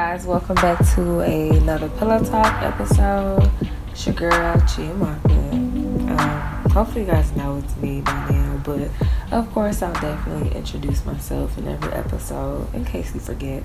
[0.00, 3.50] guys, welcome back to another Pillow Talk episode.
[3.90, 8.88] It's your girl, Chia Um, hopefully, you guys know it's me by now, but
[9.30, 13.62] of course, I'll definitely introduce myself in every episode in case you forget.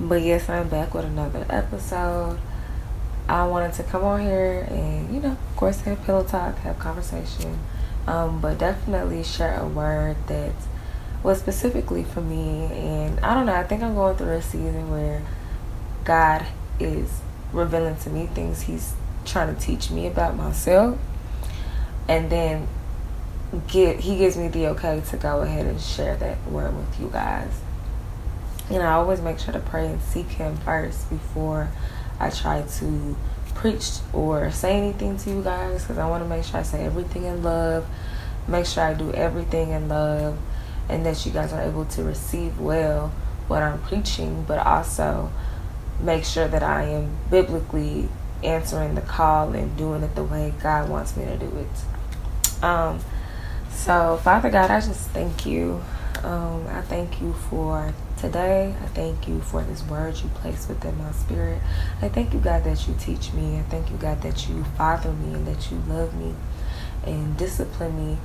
[0.00, 2.38] But yes, I'm back with another episode.
[3.28, 6.78] I wanted to come on here and, you know, of course, have Pillow Talk, have
[6.78, 7.58] conversation,
[8.06, 10.54] um, but definitely share a word that
[11.22, 12.64] was specifically for me.
[12.72, 15.22] And I don't know, I think I'm going through a season where
[16.04, 16.46] God
[16.80, 17.20] is
[17.52, 20.98] revealing to me things He's trying to teach me about myself.
[22.08, 22.66] And then
[23.68, 27.08] get He gives me the okay to go ahead and share that word with you
[27.08, 27.60] guys.
[28.70, 31.68] And I always make sure to pray and seek Him first before
[32.18, 33.16] I try to
[33.54, 36.84] preach or say anything to you guys because I want to make sure I say
[36.84, 37.86] everything in love,
[38.48, 40.38] make sure I do everything in love
[40.92, 43.08] and that you guys are able to receive well
[43.48, 45.32] what I'm preaching, but also
[46.00, 48.10] make sure that I am biblically
[48.44, 52.62] answering the call and doing it the way God wants me to do it.
[52.62, 53.00] Um,
[53.70, 55.82] so, Father God, I just thank you.
[56.22, 58.74] Um, I thank you for today.
[58.80, 61.60] I thank you for this word you place within my spirit.
[62.02, 63.58] I thank you, God, that you teach me.
[63.58, 66.34] I thank you, God, that you father me and that you love me
[67.04, 68.18] and discipline me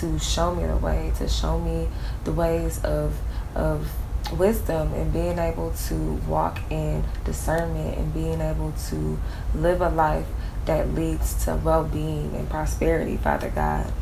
[0.00, 1.88] to show me the way, to show me
[2.24, 3.18] the ways of
[3.54, 3.92] of
[4.32, 5.94] wisdom and being able to
[6.26, 9.18] walk in discernment and being able to
[9.54, 10.26] live a life
[10.64, 13.92] that leads to well-being and prosperity, Father God.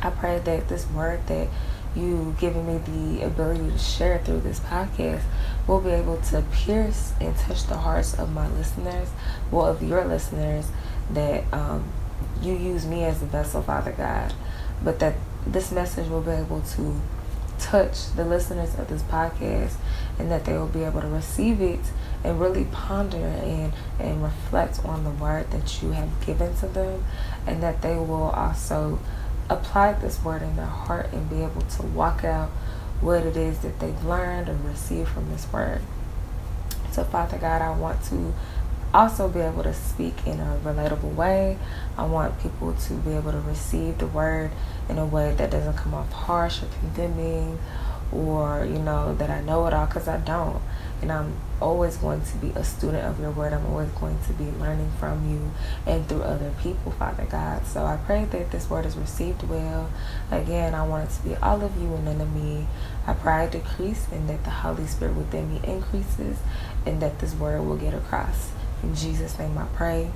[0.00, 1.48] I pray that this word that
[1.94, 5.22] you giving me the ability to share through this podcast
[5.66, 9.08] will be able to pierce and touch the hearts of my listeners,
[9.50, 10.66] well, of your listeners,
[11.10, 11.84] that um,
[12.42, 14.34] you use me as a vessel, Father God
[14.82, 15.14] but that
[15.46, 17.00] this message will be able to
[17.58, 19.74] touch the listeners of this podcast
[20.18, 21.80] and that they will be able to receive it
[22.22, 27.04] and really ponder and, and reflect on the word that you have given to them
[27.46, 28.98] and that they will also
[29.48, 32.48] apply this word in their heart and be able to walk out
[33.00, 35.80] what it is that they've learned and received from this word.
[36.90, 38.32] So, Father God, I want to
[38.96, 41.58] also be able to speak in a relatable way.
[41.98, 44.50] I want people to be able to receive the word
[44.88, 47.58] in a way that doesn't come off harsh or condemning
[48.10, 50.62] or, you know, that I know it all because I don't.
[51.02, 53.52] And I'm always going to be a student of your word.
[53.52, 55.50] I'm always going to be learning from you
[55.84, 57.66] and through other people, Father God.
[57.66, 59.90] So I pray that this word is received well.
[60.30, 62.66] Again, I want it to be all of you and none of me.
[63.06, 66.38] I pray I decrease and that the Holy Spirit within me increases
[66.86, 68.52] and that this word will get across.
[68.86, 70.08] In Jesus' name I pray.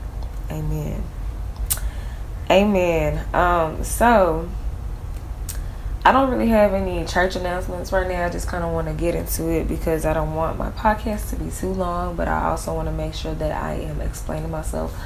[0.49, 1.03] Amen.
[2.49, 3.27] Amen.
[3.35, 4.49] Um, so
[6.05, 8.27] I don't really have any church announcements right now.
[8.27, 11.31] I just kind of want to get into it because I don't want my podcast
[11.31, 14.53] to be too long, but I also want to make sure that I am explaining
[14.53, 14.97] myself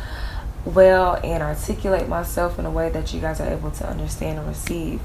[0.67, 4.47] well and articulate myself in a way that you guys are able to understand and
[4.47, 5.01] receive.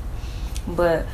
[0.68, 1.06] But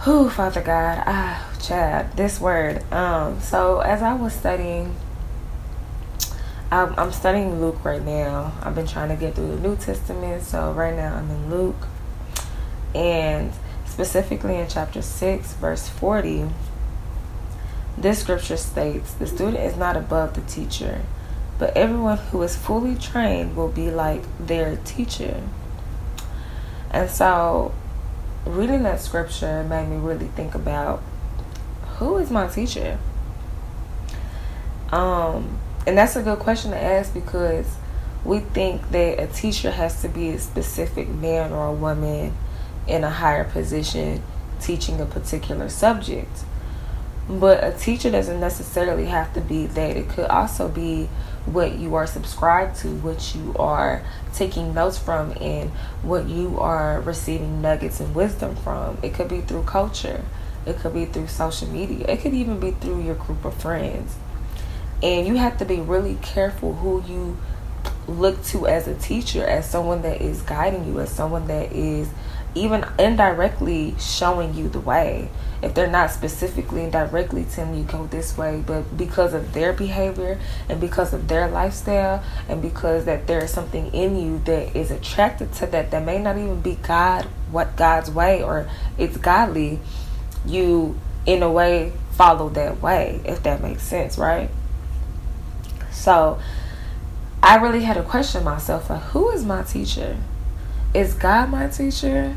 [0.00, 2.84] who, Father God, ah, Chad, this word.
[2.92, 4.94] Um, so as I was studying
[6.70, 8.52] I'm, I'm studying Luke right now.
[8.62, 11.88] I've been trying to get through the New Testament, so right now I'm in Luke.
[12.94, 13.52] And
[13.84, 16.48] specifically in chapter 6, verse 40,
[17.96, 21.02] this scripture states the student is not above the teacher,
[21.58, 25.42] but everyone who is fully trained will be like their teacher.
[26.90, 27.72] And so,
[28.44, 31.02] reading that scripture made me really think about
[31.98, 32.98] who is my teacher?
[34.90, 37.76] Um, and that's a good question to ask because
[38.24, 42.34] we think that a teacher has to be a specific man or a woman
[42.86, 44.22] in a higher position
[44.60, 46.44] teaching a particular subject.
[47.28, 49.96] But a teacher doesn't necessarily have to be that.
[49.96, 51.08] It could also be
[51.46, 54.02] what you are subscribed to, what you are
[54.34, 55.70] taking notes from, and
[56.02, 58.98] what you are receiving nuggets and wisdom from.
[59.02, 60.24] It could be through culture,
[60.66, 64.16] it could be through social media, it could even be through your group of friends.
[65.02, 67.36] And you have to be really careful who you
[68.06, 72.08] look to as a teacher, as someone that is guiding you, as someone that is
[72.54, 75.28] even indirectly showing you the way.
[75.62, 79.72] If they're not specifically and directly telling you go this way, but because of their
[79.72, 80.38] behavior
[80.68, 84.90] and because of their lifestyle and because that there is something in you that is
[84.90, 88.68] attracted to that that may not even be God what God's way or
[88.98, 89.80] it's godly,
[90.46, 94.50] you in a way follow that way, if that makes sense, right?
[95.94, 96.38] So
[97.42, 100.18] I really had to question myself like, who is my teacher?
[100.92, 102.36] Is God my teacher?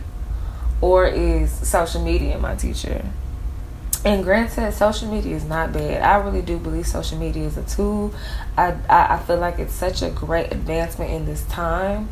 [0.79, 3.03] Or is social media my teacher?
[4.07, 6.01] and granted, social media is not bad.
[6.01, 8.13] I really do believe social media is a tool.
[8.55, 12.07] I, I, I feel like it's such a great advancement in this time,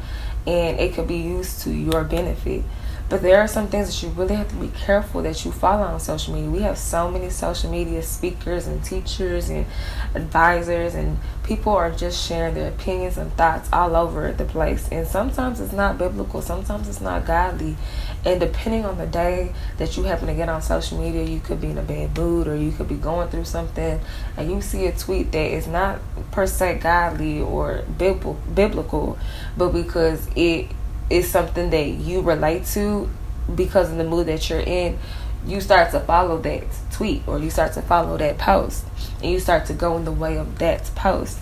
[0.45, 2.63] and it could be used to your benefit.
[3.07, 5.83] But there are some things that you really have to be careful that you follow
[5.83, 6.49] on social media.
[6.49, 9.67] We have so many social media speakers and teachers and
[10.15, 14.89] advisors, and people are just sharing their opinions and thoughts all over the place.
[14.91, 17.77] And sometimes it's not biblical, sometimes it's not godly.
[18.25, 21.61] And depending on the day that you happen to get on social media, you could
[21.61, 23.99] be in a bad mood or you could be going through something,
[24.35, 25.99] and you see a tweet that is not
[26.31, 29.19] per se godly or biblical,
[29.55, 30.69] but because it
[31.09, 33.09] is something that you relate to
[33.53, 34.97] because of the mood that you're in,
[35.45, 38.85] you start to follow that tweet or you start to follow that post
[39.21, 41.39] and you start to go in the way of that post.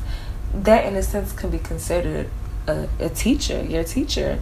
[0.54, 2.30] That, in a sense, can be considered
[2.68, 4.42] a, a teacher, your teacher.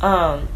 [0.00, 0.48] Um,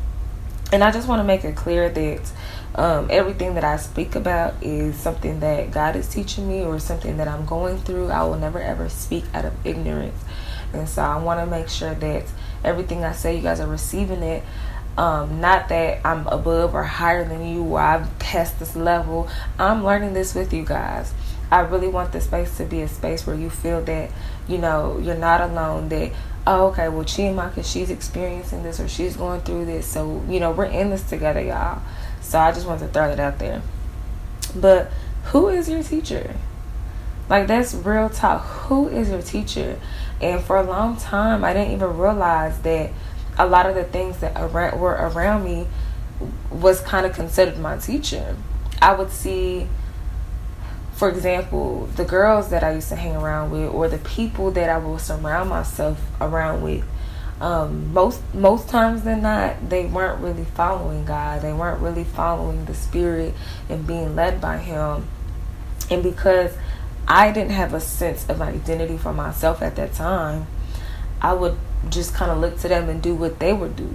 [0.73, 2.33] and I just want to make it clear that
[2.75, 7.17] um, everything that I speak about is something that God is teaching me or something
[7.17, 8.11] that I'm going through.
[8.11, 10.21] I will never ever speak out of ignorance.
[10.73, 12.25] And so I want to make sure that
[12.65, 14.43] everything I say, you guys are receiving it.
[14.97, 19.29] Um, not that I'm above or higher than you or I've passed this level.
[19.59, 21.13] I'm learning this with you guys.
[21.51, 24.11] I really want the space to be a space where you feel that,
[24.49, 26.13] you know, you're not alone, that,
[26.47, 29.87] oh, okay, well, Chiamaka, she's experiencing this or she's going through this.
[29.87, 31.83] So, you know, we're in this together, y'all.
[32.21, 33.63] So I just want to throw that out there.
[34.55, 34.91] But
[35.27, 36.35] who is your teacher?
[37.29, 38.43] Like, that's real talk.
[38.43, 39.79] Who is your teacher?
[40.25, 42.91] And for a long time, I didn't even realize that
[43.37, 45.67] a lot of the things that were around me
[46.51, 48.35] was kind of considered my teacher.
[48.81, 49.67] I would see,
[50.95, 54.71] for example, the girls that I used to hang around with, or the people that
[54.71, 56.85] I would surround myself around with.
[57.43, 61.43] Um, most most times than not, they weren't really following God.
[61.43, 63.35] They weren't really following the Spirit
[63.69, 65.07] and being led by Him.
[65.91, 66.57] And because
[67.07, 70.47] I didn't have a sense of identity for myself at that time.
[71.21, 71.57] I would
[71.91, 73.95] just kind of look to them and do what they would do.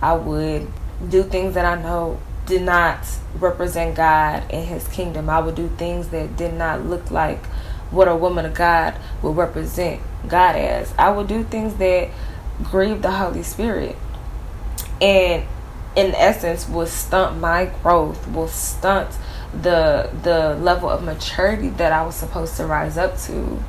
[0.00, 0.68] I would
[1.08, 3.06] do things that I know did not
[3.38, 5.28] represent God and His kingdom.
[5.30, 7.44] I would do things that did not look like
[7.90, 10.92] what a woman of God would represent God as.
[10.98, 12.10] I would do things that
[12.62, 13.96] grieve the Holy Spirit.
[15.00, 15.44] And
[15.96, 19.16] in essence, will stunt my growth, will stunt
[19.62, 23.62] the the level of maturity that I was supposed to rise up to.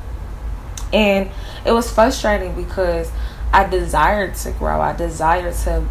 [0.92, 1.30] And
[1.64, 3.10] it was frustrating because
[3.52, 4.80] I desired to grow.
[4.80, 5.86] I desired to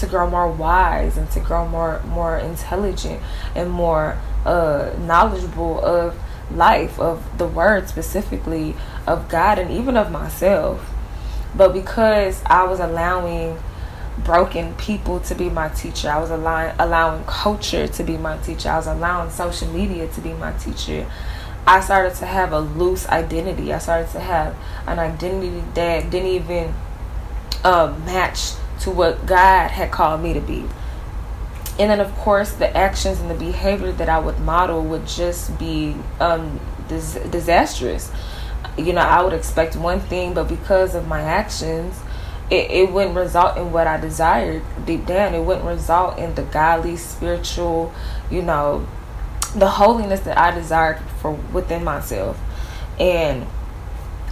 [0.00, 3.22] to grow more wise and to grow more more intelligent
[3.54, 6.18] and more uh, knowledgeable of
[6.50, 10.90] life, of the word specifically, of God and even of myself.
[11.54, 13.58] But because I was allowing
[14.26, 16.10] broken people to be my teacher.
[16.10, 18.68] I was allowing, allowing culture to be my teacher.
[18.68, 21.08] I was allowing social media to be my teacher.
[21.66, 23.72] I started to have a loose identity.
[23.72, 24.56] I started to have
[24.86, 26.74] an identity that didn't even
[27.64, 30.66] uh, match to what God had called me to be.
[31.78, 35.56] And then, of course, the actions and the behavior that I would model would just
[35.58, 36.58] be um,
[36.88, 38.10] dis- disastrous.
[38.76, 42.00] You know, I would expect one thing, but because of my actions,
[42.50, 45.34] it, it wouldn't result in what I desired deep down.
[45.34, 47.92] It wouldn't result in the godly, spiritual,
[48.30, 48.86] you know,
[49.54, 52.38] the holiness that I desired for within myself.
[53.00, 53.46] And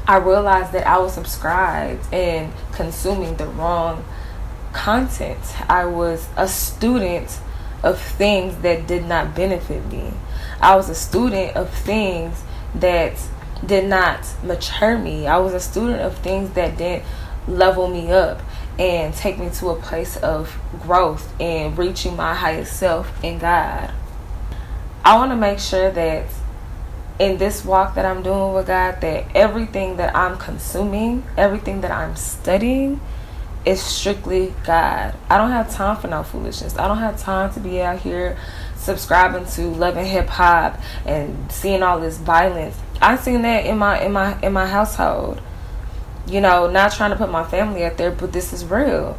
[0.07, 4.05] I realized that I was subscribed and consuming the wrong
[4.73, 5.41] content.
[5.69, 7.41] I was a student
[7.83, 10.13] of things that did not benefit me.
[10.61, 12.43] I was a student of things
[12.75, 13.19] that
[13.65, 15.27] did not mature me.
[15.27, 17.05] I was a student of things that didn't
[17.47, 18.41] level me up
[18.79, 23.93] and take me to a place of growth and reaching my highest self in God.
[25.05, 26.27] I want to make sure that
[27.19, 31.91] in this walk that I'm doing with God that everything that I'm consuming, everything that
[31.91, 33.01] I'm studying
[33.65, 35.15] is strictly God.
[35.31, 36.77] I don't have time for no foolishness.
[36.77, 38.37] I don't have time to be out here
[38.77, 42.77] subscribing to Love and Hip Hop and seeing all this violence.
[43.01, 45.41] I seen that in my in my in my household
[46.27, 49.19] you know, not trying to put my family out there, but this is real.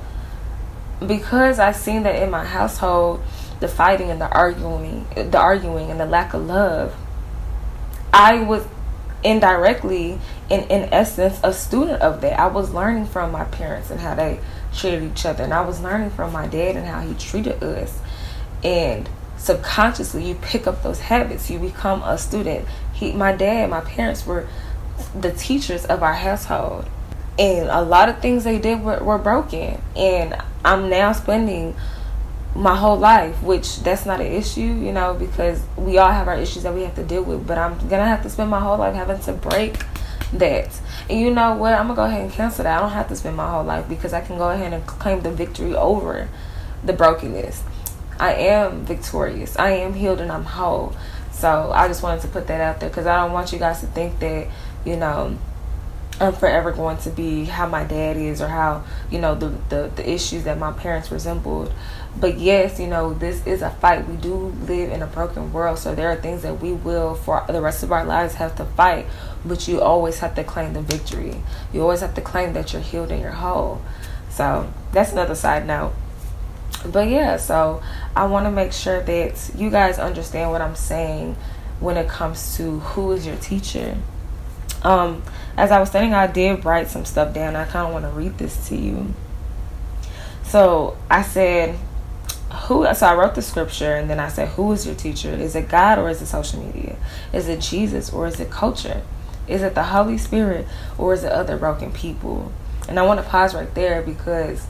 [1.05, 3.21] Because I seen that in my household,
[3.59, 6.95] the fighting and the arguing, the arguing and the lack of love,
[8.13, 8.65] I was
[9.23, 10.19] indirectly
[10.49, 12.39] in in essence a student of that.
[12.39, 14.39] I was learning from my parents and how they
[14.73, 17.99] treated each other and I was learning from my dad and how he treated us.
[18.63, 21.49] And subconsciously you pick up those habits.
[21.49, 22.67] You become a student.
[22.93, 24.47] He my dad, my parents were
[25.19, 26.87] the teachers of our household
[27.37, 31.75] and a lot of things they did were, were broken and i'm now spending
[32.55, 36.37] my whole life, which that's not an issue, you know, because we all have our
[36.37, 37.45] issues that we have to deal with.
[37.45, 39.83] But I'm gonna have to spend my whole life having to break
[40.33, 40.79] that.
[41.09, 41.73] And you know what?
[41.73, 42.77] I'm gonna go ahead and cancel that.
[42.77, 45.21] I don't have to spend my whole life because I can go ahead and claim
[45.21, 46.29] the victory over
[46.83, 47.61] the brokenness.
[48.19, 49.57] I am victorious.
[49.59, 50.95] I am healed and I'm whole.
[51.31, 53.81] So I just wanted to put that out there because I don't want you guys
[53.81, 54.47] to think that,
[54.85, 55.37] you know,
[56.19, 59.91] I'm forever going to be how my dad is or how, you know, the, the,
[59.95, 61.73] the issues that my parents resembled.
[62.17, 64.07] But yes, you know, this is a fight.
[64.07, 65.79] We do live in a broken world.
[65.79, 68.65] So there are things that we will, for the rest of our lives, have to
[68.65, 69.07] fight.
[69.43, 71.41] But you always have to claim the victory.
[71.73, 73.81] You always have to claim that you're healed and you're whole.
[74.29, 75.93] So that's another side note
[76.91, 77.81] but yeah, so
[78.15, 81.35] I want to make sure that you guys understand what I'm saying
[81.79, 83.97] when it comes to who is your teacher.
[84.83, 85.23] Um,
[85.57, 87.55] as I was saying, I did write some stuff down.
[87.55, 89.13] I kind of want to read this to you.
[90.43, 91.77] So I said,
[92.67, 92.93] who?
[92.93, 95.29] So I wrote the scripture, and then I said, who is your teacher?
[95.29, 96.97] Is it God or is it social media?
[97.33, 99.01] Is it Jesus or is it culture?
[99.47, 102.51] Is it the Holy Spirit or is it other broken people?
[102.87, 104.67] And I want to pause right there because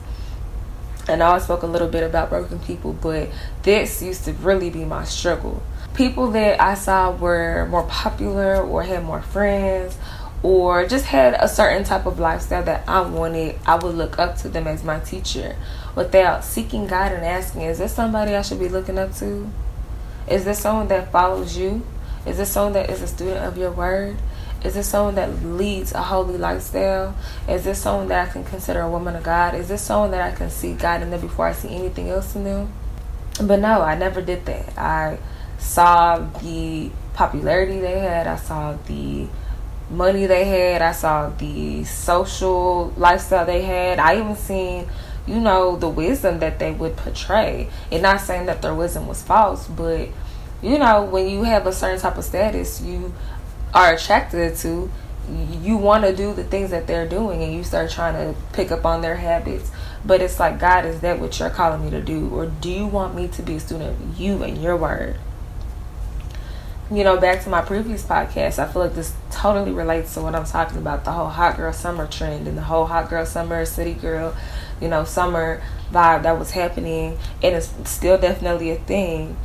[1.08, 3.28] I know I spoke a little bit about broken people, but
[3.62, 5.62] this used to really be my struggle.
[5.94, 9.96] People that I saw were more popular or had more friends
[10.46, 14.36] or just had a certain type of lifestyle that I wanted, I would look up
[14.38, 15.56] to them as my teacher
[15.96, 19.50] without seeking God and asking, is this somebody I should be looking up to?
[20.28, 21.84] Is this someone that follows you?
[22.24, 24.18] Is this someone that is a student of your word?
[24.62, 27.16] Is this someone that leads a holy lifestyle?
[27.48, 29.56] Is this someone that I can consider a woman of God?
[29.56, 32.36] Is this someone that I can see God in them before I see anything else
[32.36, 32.72] in them?
[33.42, 34.78] But no, I never did that.
[34.78, 35.18] I
[35.58, 39.26] saw the popularity they had, I saw the
[39.90, 43.98] money they had, I saw the social lifestyle they had.
[43.98, 44.88] I even seen,
[45.26, 47.68] you know, the wisdom that they would portray.
[47.90, 50.08] And not saying that their wisdom was false, but
[50.62, 53.12] you know, when you have a certain type of status, you
[53.74, 54.90] are attracted to,
[55.60, 58.70] you want to do the things that they're doing and you start trying to pick
[58.70, 59.70] up on their habits.
[60.04, 62.28] But it's like, God, is that what you're calling me to do?
[62.30, 65.18] Or do you want me to be a student of you and your word?
[66.88, 70.36] You know, back to my previous podcast, I feel like this totally relates to what
[70.36, 73.64] I'm talking about the whole hot girl summer trend and the whole hot girl summer,
[73.64, 74.36] city girl,
[74.80, 77.18] you know, summer vibe that was happening.
[77.42, 79.36] And it's still definitely a thing.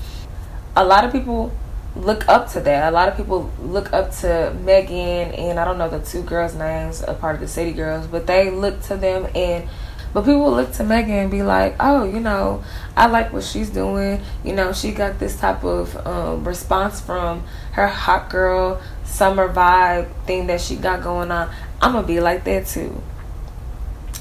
[0.76, 1.52] A lot of people
[1.96, 2.94] look up to that.
[2.94, 6.54] A lot of people look up to Megan and I don't know the two girls'
[6.54, 9.68] names, a part of the City Girls, but they look to them and
[10.14, 12.64] but people look to Megan and be like, oh, you know,
[12.96, 14.22] I like what she's doing.
[14.44, 20.12] You know, she got this type of um, response from her hot girl summer vibe
[20.26, 21.54] thing that she got going on.
[21.82, 23.02] I'm going to be like that too.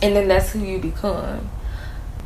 [0.03, 1.51] And then that's who you become.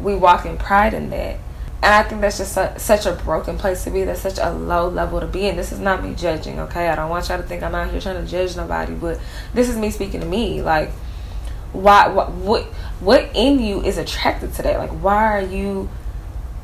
[0.01, 1.39] We walk in pride in that.
[1.83, 4.05] And I think that's just a, such a broken place to be.
[4.05, 5.49] That's such a low level to be.
[5.49, 6.89] And this is not me judging, okay?
[6.89, 9.21] I don't want y'all to think I'm out here trying to judge nobody, but
[9.53, 10.63] this is me speaking to me.
[10.63, 10.91] Like,
[11.75, 12.65] why, what, what,
[13.01, 14.79] what in you is attracted to that?
[14.79, 15.91] Like, why are you,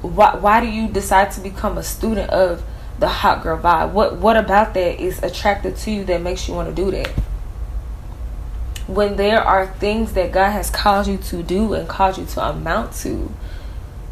[0.00, 2.62] why, why do you decide to become a student of
[2.99, 3.93] the hot girl vibe?
[3.93, 7.09] What, what about that is attracted to you that makes you want to do that?
[8.87, 12.49] When there are things that God has called you to do and called you to
[12.49, 13.33] amount to,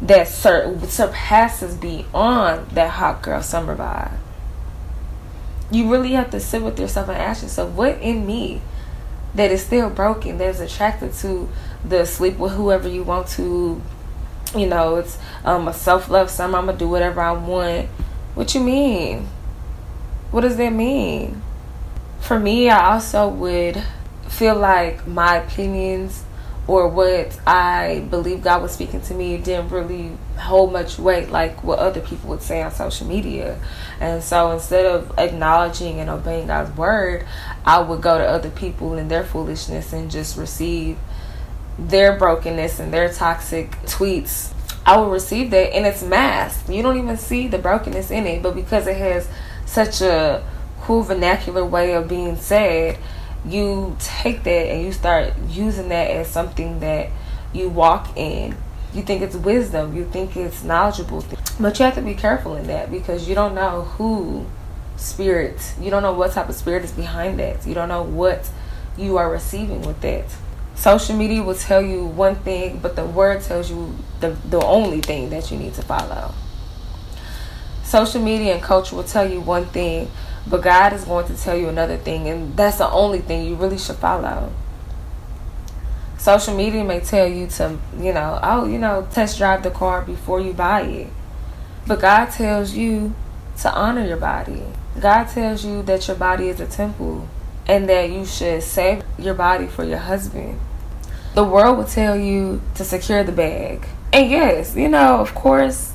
[0.01, 4.17] that sur- surpasses beyond that hot girl summer vibe.
[5.71, 8.61] You really have to sit with yourself and ask yourself, what in me
[9.35, 11.49] that is still broken, that is attracted to
[11.83, 13.81] the sleep with whoever you want to,
[14.55, 17.87] you know, it's um, a self love summer, I'm gonna do whatever I want.
[18.35, 19.27] What you mean?
[20.31, 21.41] What does that mean?
[22.19, 23.81] For me, I also would
[24.27, 26.23] feel like my opinions
[26.69, 31.63] or what I believe God was speaking to me didn't really hold much weight like
[31.63, 33.59] what other people would say on social media.
[33.99, 37.25] And so instead of acknowledging and obeying God's word,
[37.65, 40.99] I would go to other people and their foolishness and just receive
[41.79, 44.53] their brokenness and their toxic tweets.
[44.85, 46.69] I would receive that and it's masked.
[46.69, 49.27] You don't even see the brokenness in it, but because it has
[49.65, 50.47] such a
[50.81, 52.99] cool vernacular way of being said,
[53.45, 57.09] you take that and you start using that as something that
[57.53, 58.55] you walk in.
[58.93, 61.23] You think it's wisdom, you think it's knowledgeable,
[61.59, 64.45] but you have to be careful in that because you don't know who
[64.97, 67.65] spirit, you don't know what type of spirit is behind that.
[67.65, 68.49] You don't know what
[68.97, 70.25] you are receiving with that.
[70.75, 75.01] Social media will tell you one thing, but the word tells you the, the only
[75.01, 76.33] thing that you need to follow.
[77.83, 80.09] Social media and culture will tell you one thing,
[80.47, 83.55] but God is going to tell you another thing, and that's the only thing you
[83.55, 84.51] really should follow.
[86.17, 90.01] Social media may tell you to, you know, oh, you know, test drive the car
[90.01, 91.07] before you buy it.
[91.87, 93.15] But God tells you
[93.61, 94.63] to honor your body.
[94.99, 97.27] God tells you that your body is a temple
[97.67, 100.59] and that you should save your body for your husband.
[101.35, 103.87] The world will tell you to secure the bag.
[104.11, 105.93] And yes, you know, of course,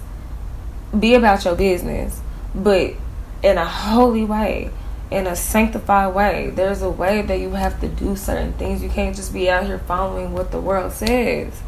[0.99, 2.21] be about your business,
[2.55, 2.95] but
[3.45, 4.71] in a holy way,
[5.11, 6.51] in a sanctified way.
[6.51, 8.83] There's a way that you have to do certain things.
[8.83, 11.63] You can't just be out here following what the world says.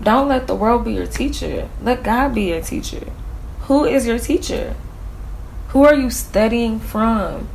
[0.00, 1.68] Don't let the world be your teacher.
[1.82, 3.10] Let God be your teacher.
[3.62, 4.76] Who is your teacher?
[5.70, 7.48] Who are you studying from?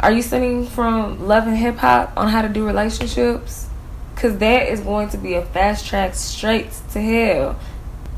[0.00, 3.68] Are you studying from Love and Hip Hop on how to do relationships?
[4.14, 7.60] Because that is going to be a fast track straight to hell.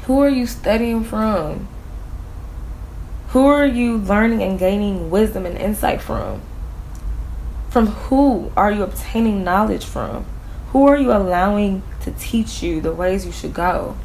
[0.05, 1.69] Who are you studying from?
[3.33, 6.43] Who are you learning and gaining wisdom and insight from?
[7.71, 10.27] From who are you obtaining knowledge from?
[10.73, 13.97] Who are you allowing to teach you the ways you should go?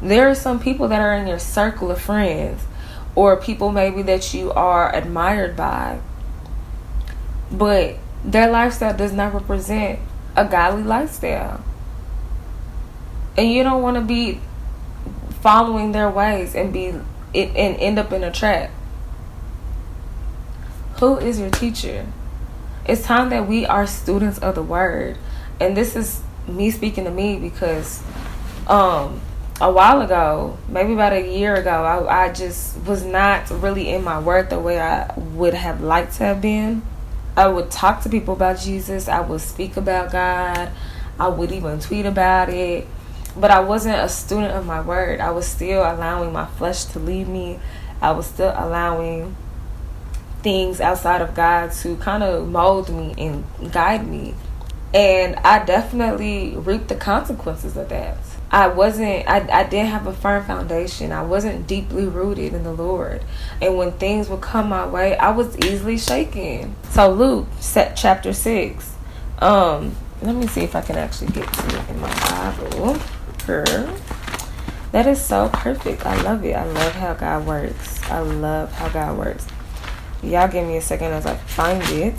[0.00, 2.62] There are some people that are in your circle of friends,
[3.14, 6.00] or people maybe that you are admired by,
[7.52, 9.98] but their lifestyle does not represent
[10.34, 11.62] a godly lifestyle.
[13.36, 14.40] And you don't want to be
[15.42, 16.94] following their ways and be
[17.36, 18.70] it, and end up in a trap.
[20.98, 22.06] Who is your teacher?
[22.86, 25.18] It's time that we are students of the word.
[25.60, 28.02] And this is me speaking to me because
[28.66, 29.20] um
[29.58, 34.04] a while ago, maybe about a year ago, I, I just was not really in
[34.04, 36.82] my word the way I would have liked to have been.
[37.36, 40.70] I would talk to people about Jesus, I would speak about God,
[41.18, 42.86] I would even tweet about it
[43.38, 45.20] but I wasn't a student of my word.
[45.20, 47.58] I was still allowing my flesh to lead me.
[48.00, 49.36] I was still allowing
[50.42, 54.34] things outside of God to kind of mold me and guide me.
[54.94, 58.18] And I definitely reaped the consequences of that.
[58.50, 61.12] I wasn't, I, I didn't have a firm foundation.
[61.12, 63.22] I wasn't deeply rooted in the Lord.
[63.60, 66.76] And when things would come my way, I was easily shaken.
[66.90, 68.94] So, Luke, set chapter 6.
[69.40, 72.98] Um, let me see if I can actually get to it in my Bible
[73.46, 73.64] her.
[74.92, 76.06] That is so perfect.
[76.06, 76.54] I love it.
[76.54, 78.02] I love how God works.
[78.04, 79.46] I love how God works.
[80.22, 82.14] Y'all give me a second as I find it.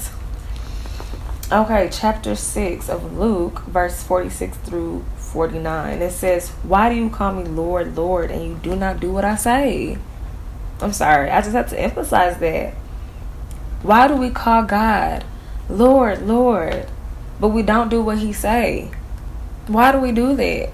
[1.51, 6.01] Okay, chapter 6 of Luke, verse 46 through 49.
[6.01, 9.23] It says, Why do you call me Lord, Lord, and you do not do what
[9.23, 9.97] I say?
[10.81, 12.73] I'm sorry, I just have to emphasize that.
[13.81, 15.23] Why do we call God
[15.69, 16.87] Lord, Lord,
[17.39, 18.91] but we don't do what He say?
[19.67, 20.71] Why do we do that?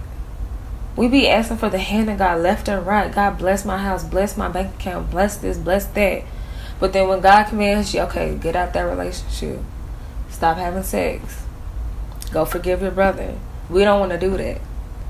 [0.95, 3.13] We be asking for the hand of God left and right.
[3.13, 6.23] God bless my house, bless my bank account, bless this, bless that.
[6.79, 9.60] But then when God commands you, okay, get out that relationship.
[10.29, 11.45] Stop having sex.
[12.32, 13.36] Go forgive your brother.
[13.69, 14.62] We don't want to do that.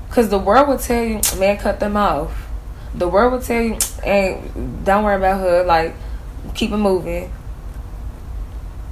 [0.08, 2.46] Because the world will tell you, man, cut them off.
[2.94, 4.40] The world will tell you, hey,
[4.84, 5.64] don't worry about her.
[5.64, 5.94] Like,
[6.54, 7.32] keep it moving.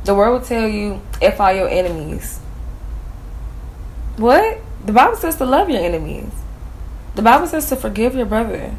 [0.04, 2.38] The world will tell you, if all your enemies.
[4.16, 4.58] What?
[4.84, 6.32] The Bible says to love your enemies.
[7.14, 8.74] The Bible says to forgive your brother.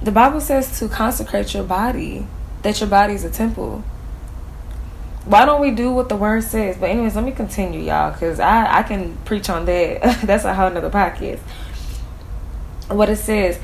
[0.00, 2.26] The Bible says to consecrate your body,
[2.62, 3.84] that your body is a temple.
[5.26, 6.78] Why don't we do what the word says?
[6.78, 10.20] But anyways, let me continue, y'all, because I, I can preach on that.
[10.26, 11.40] That's a whole nother podcast.
[12.88, 13.58] What it says,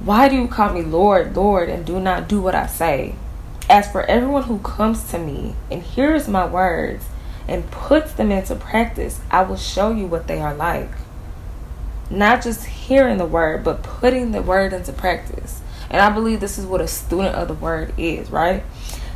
[0.00, 3.14] why do you call me Lord, Lord, and do not do what I say?
[3.70, 7.06] As for everyone who comes to me and hears my words
[7.48, 10.90] and puts them into practice, I will show you what they are like
[12.10, 15.60] not just hearing the word, but putting the word into practice.
[15.90, 18.64] And I believe this is what a student of the word is, right?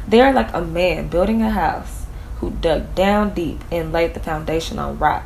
[0.06, 2.06] They're like a man building a house
[2.38, 5.24] who dug down deep and laid the foundation on rock.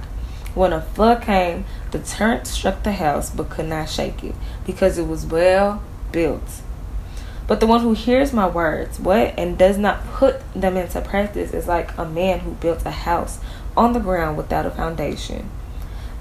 [0.54, 4.34] When a flood came, the torrent struck the house but could not shake it
[4.66, 6.60] because it was well built.
[7.46, 11.52] But the one who hears my words, what, and does not put them into practice
[11.52, 13.38] is like a man who built a house
[13.76, 15.50] on the ground without a foundation.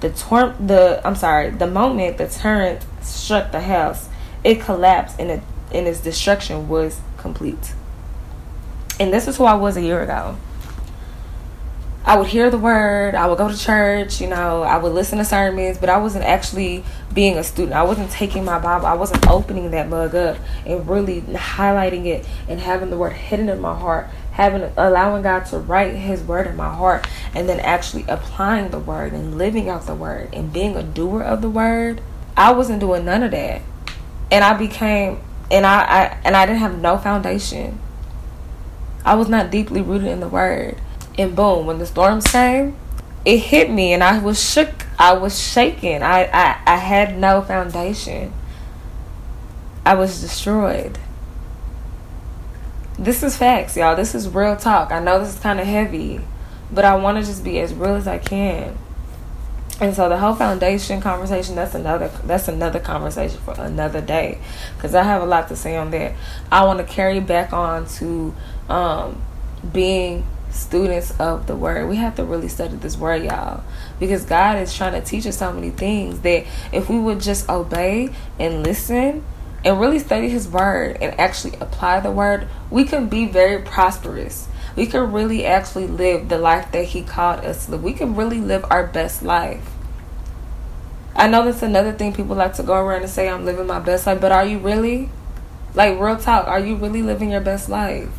[0.04, 4.10] The tor- the I'm sorry, the moment the torrent struck the house,
[4.44, 5.40] it collapsed and it
[5.72, 7.72] and its destruction was complete.
[9.00, 10.36] And this is who I was a year ago.
[12.04, 15.16] I would hear the word, I would go to church, you know, I would listen
[15.16, 17.74] to sermons, but I wasn't actually being a student.
[17.74, 20.36] I wasn't taking my Bible, I wasn't opening that mug up
[20.66, 25.46] and really highlighting it and having the word hidden in my heart having allowing God
[25.46, 29.68] to write his word in my heart and then actually applying the word and living
[29.68, 32.00] out the word and being a doer of the word
[32.36, 33.62] I wasn't doing none of that
[34.30, 35.20] and I became
[35.50, 37.80] and I, I and I didn't have no foundation
[39.04, 40.78] I was not deeply rooted in the word
[41.16, 42.76] And boom, when the storms came,
[43.24, 44.86] it hit me and I was shook.
[44.98, 46.02] I was shaking.
[46.02, 48.32] I, I, I had no foundation.
[49.86, 50.98] I was destroyed.
[52.98, 53.96] This is facts, y'all.
[53.96, 54.92] This is real talk.
[54.92, 56.20] I know this is kind of heavy,
[56.70, 58.78] but I want to just be as real as I can.
[59.80, 64.38] And so the whole foundation conversation that's another that's another conversation for another day
[64.78, 66.12] cuz I have a lot to say on that.
[66.52, 68.32] I want to carry back on to
[68.68, 69.20] um,
[69.72, 71.88] being students of the word.
[71.88, 73.64] We have to really study this word, y'all,
[73.98, 77.48] because God is trying to teach us so many things that if we would just
[77.48, 79.24] obey and listen
[79.64, 84.46] and really study his word and actually apply the word, we can be very prosperous.
[84.76, 87.82] We can really actually live the life that he called us to live.
[87.82, 89.70] We can really live our best life.
[91.16, 93.78] I know that's another thing people like to go around and say, I'm living my
[93.78, 95.08] best life, but are you really?
[95.72, 98.10] Like, real talk, are you really living your best life?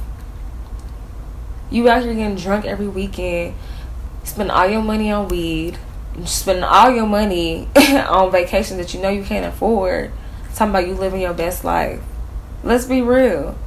[1.70, 3.54] You out here getting drunk every weekend,
[4.24, 5.78] spend all your money on weed,
[6.24, 10.12] spending all your money on vacations that you know you can't afford
[10.56, 12.02] Talking about you living your best life.
[12.64, 13.58] Let's be real.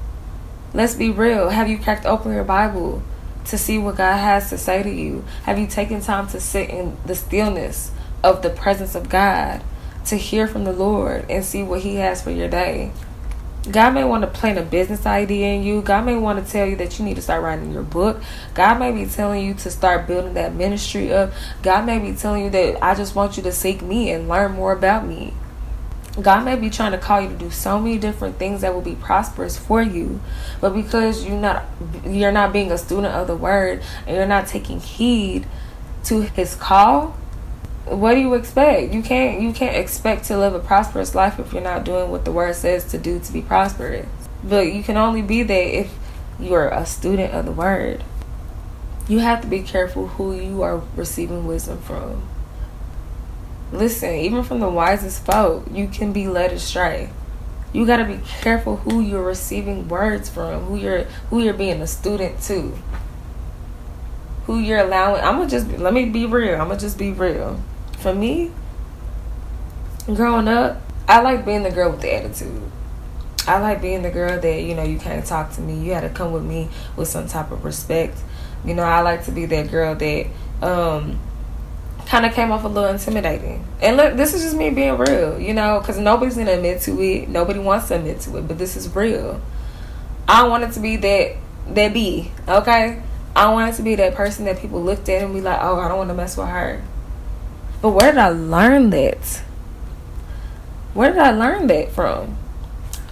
[0.73, 1.51] Let's be real.
[1.51, 3.03] Have you cracked open your Bible
[3.45, 5.23] to see what God has to say to you?
[5.43, 7.91] Have you taken time to sit in the stillness
[8.25, 9.63] of the presence of God
[10.07, 12.93] to hear from the Lord and see what He has for your day?
[13.71, 15.83] God may want to plant a business idea in you.
[15.83, 18.23] God may want to tell you that you need to start writing your book.
[18.55, 21.33] God may be telling you to start building that ministry up.
[21.63, 24.53] God may be telling you that I just want you to seek me and learn
[24.53, 25.35] more about me.
[26.21, 28.83] God may be trying to call you to do so many different things that will
[28.83, 30.21] be prosperous for you,
[30.61, 31.65] but because you're not
[32.05, 35.47] you're not being a student of the word and you're not taking heed
[36.05, 37.17] to his call,
[37.85, 38.93] what do you expect?
[38.93, 42.25] You can't you can't expect to live a prosperous life if you're not doing what
[42.25, 44.09] the word says to do to be prosperous.
[44.43, 45.95] But you can only be there if
[46.41, 48.03] you're a student of the word.
[49.09, 52.29] You have to be careful who you are receiving wisdom from.
[53.73, 57.11] Listen, even from the wisest folk, you can be led astray.
[57.73, 61.83] You got to be careful who you're receiving words from, who you're who you're being
[61.83, 62.79] a student to.
[64.47, 65.23] Who you're allowing.
[65.23, 66.59] I'm going to just let me be real.
[66.59, 67.61] I'm going to just be real.
[67.99, 68.53] For me,
[70.07, 72.63] growing up, I like being the girl with the attitude.
[73.47, 75.79] I like being the girl that, you know, you can't talk to me.
[75.79, 78.17] You had to come with me with some type of respect.
[78.65, 80.27] You know, I like to be that girl that
[80.63, 81.19] um
[82.09, 83.65] kind of came off a little intimidating.
[83.83, 86.81] And look, this is just me being real, you know, because nobody's going to admit
[86.83, 87.29] to it.
[87.29, 89.41] Nobody wants to admit to it, but this is real.
[90.27, 91.37] I wanted to be that,
[91.69, 93.03] that B, okay?
[93.37, 95.89] I wanted to be that person that people looked at and be like, oh, I
[95.89, 96.83] don't want to mess with her.
[97.83, 99.43] But where did I learn that?
[100.95, 102.39] Where did I learn that from?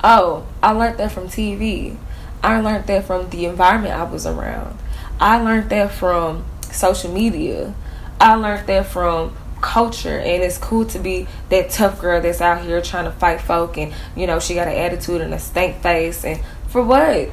[0.03, 1.97] Oh, I learned that from TV.
[2.43, 4.79] I learned that from the environment I was around.
[5.21, 7.75] I learned that from social media.
[8.21, 12.63] I learned that from culture and it's cool to be that tough girl that's out
[12.63, 15.83] here trying to fight folk and you know she got an attitude and a stank
[15.83, 17.31] face and for what?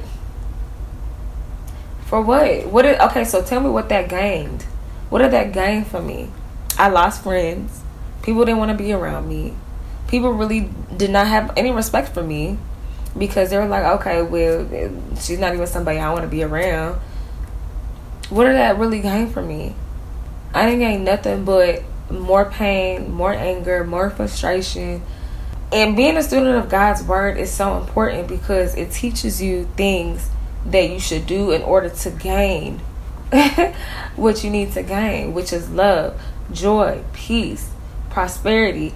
[2.06, 2.66] For what?
[2.66, 4.62] What did okay so tell me what that gained.
[5.10, 6.30] What did that gain for me?
[6.78, 7.82] I lost friends.
[8.22, 9.54] People didn't want to be around me.
[10.08, 12.58] People really did not have any respect for me
[13.16, 14.66] because they were like okay well
[15.20, 17.00] she's not even somebody i want to be around.
[18.28, 19.76] What did that really gain for me
[20.54, 25.02] I didn't gain nothing but more pain, more anger, more frustration.
[25.72, 30.30] And being a student of God's word is so important because it teaches you things
[30.64, 32.78] that you should do in order to gain
[34.16, 36.20] what you need to gain, which is love,
[36.52, 37.70] joy, peace,
[38.10, 38.94] prosperity.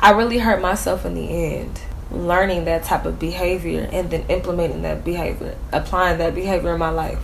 [0.00, 4.80] I really hurt myself in the end learning that type of behavior and then implementing
[4.80, 7.20] that behavior, applying that behavior in my life.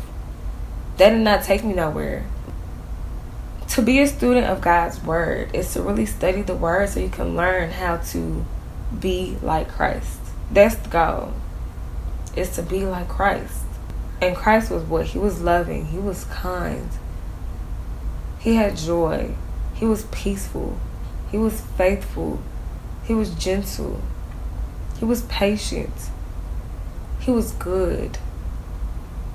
[0.99, 2.27] That did not take me nowhere
[3.75, 7.09] to be a student of God's word is to really study the word so you
[7.09, 8.47] can learn how to
[9.01, 10.21] be like Christ.
[10.49, 11.33] That's the goal.
[12.37, 13.65] Is to be like Christ.
[14.23, 15.07] And Christ was what?
[15.07, 15.87] He was loving.
[15.87, 16.89] He was kind.
[18.39, 19.35] He had joy.
[19.75, 20.79] He was peaceful.
[21.33, 22.41] He was faithful.
[23.03, 24.01] He was gentle.
[25.01, 26.11] He was patient.
[27.19, 28.19] He was good.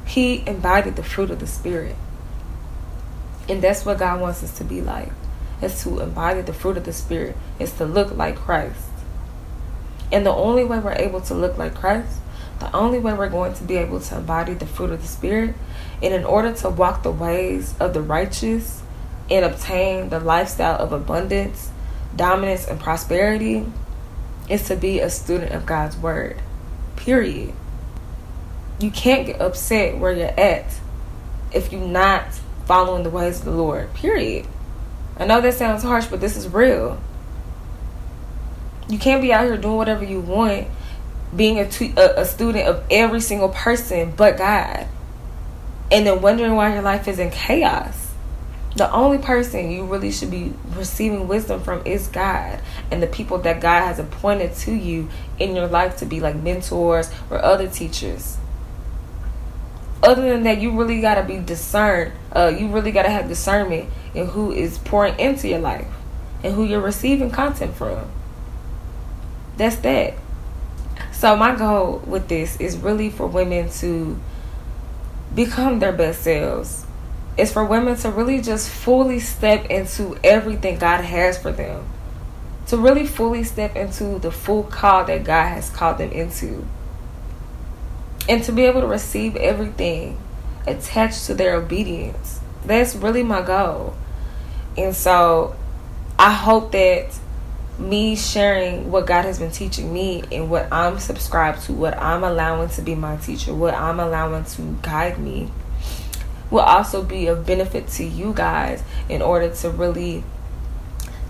[0.06, 1.98] He embodied the fruit of the Spirit.
[3.50, 5.12] And that's what God wants us to be like.
[5.62, 7.36] Is to embody the fruit of the Spirit.
[7.60, 8.80] Is to look like Christ.
[10.12, 12.20] And the only way we're able to look like Christ,
[12.60, 15.56] the only way we're going to be able to embody the fruit of the Spirit,
[16.02, 18.82] and in order to walk the ways of the righteous
[19.30, 21.72] and obtain the lifestyle of abundance,
[22.16, 23.66] dominance, and prosperity,
[24.50, 26.42] is to be a student of God's Word.
[26.96, 27.54] Period.
[28.80, 30.66] You can't get upset where you're at
[31.52, 32.39] if you're not
[32.70, 33.92] following the ways of the Lord.
[33.96, 34.46] Period.
[35.18, 37.02] I know that sounds harsh, but this is real.
[38.88, 40.68] You can't be out here doing whatever you want,
[41.36, 44.88] being a, t- a, a student of every single person but God,
[45.92, 48.10] and then wondering why your life is in chaos
[48.76, 53.40] the only person you really should be receiving wisdom from is God and the people
[53.40, 57.68] that God has appointed to you in your life to be like mentors or other
[57.68, 58.38] teachers.
[60.10, 62.14] Other than that, you really got to be discerned.
[62.36, 65.86] Uh, you really got to have discernment in who is pouring into your life
[66.44, 68.10] and who you're receiving content from.
[69.58, 70.16] That's that.
[71.12, 74.20] So, my goal with this is really for women to
[75.36, 76.88] become their best selves
[77.38, 81.88] is for women to really just fully step into everything God has for them.
[82.70, 86.66] To really fully step into the full call that God has called them into.
[88.30, 90.18] And to be able to receive everything
[90.66, 92.40] attached to their obedience.
[92.64, 93.96] That's really my goal.
[94.78, 95.56] And so
[96.18, 97.18] I hope that
[97.80, 102.24] me sharing what God has been teaching me and what I'm subscribed to, what I'm
[102.24, 105.52] allowing to be my teacher, what I'm allowing to guide me
[106.52, 110.24] will also be of benefit to you guys in order to really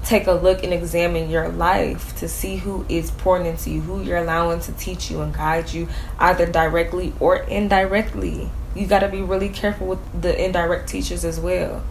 [0.10, 4.02] take a look and examine your life to see who is pouring into you, who
[4.02, 8.50] you're allowing to teach you and guide you, either directly or indirectly.
[8.76, 11.84] You got to be really careful with the indirect teachers as well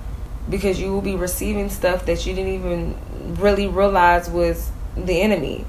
[0.50, 2.96] because you will be receiving stuff that you didn't even
[3.36, 5.64] really realize was the enemy.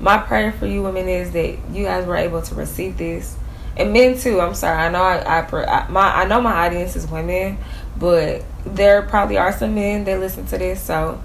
[0.00, 3.36] My prayer for you women is that you guys were able to receive this
[3.76, 4.40] and men too.
[4.40, 4.76] I'm sorry.
[4.76, 7.58] I know I, I, my I know my audience is women,
[7.96, 10.82] but there probably are some men that listen to this.
[10.82, 11.20] So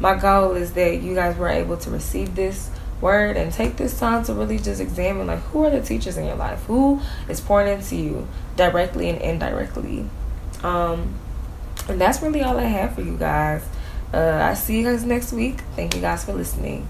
[0.00, 3.98] my goal is that you guys were able to receive this word and take this
[3.98, 7.40] time to really just examine like who are the teachers in your life, who is
[7.40, 10.06] pouring into you directly and indirectly.
[10.62, 11.14] Um,
[11.88, 13.64] and that's really all I have for you guys.
[14.12, 15.60] Uh, I see you guys next week.
[15.76, 16.86] Thank you guys for listening.